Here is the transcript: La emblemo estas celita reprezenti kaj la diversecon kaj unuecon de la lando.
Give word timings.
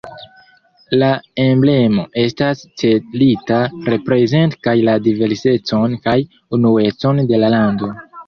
La 1.01 1.09
emblemo 1.41 2.05
estas 2.21 2.63
celita 2.83 3.59
reprezenti 3.95 4.59
kaj 4.69 4.75
la 4.89 4.97
diversecon 5.09 5.93
kaj 6.07 6.17
unuecon 6.59 7.25
de 7.33 7.43
la 7.45 7.53
lando. 7.57 7.91